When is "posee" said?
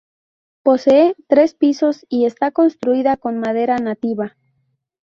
0.63-1.15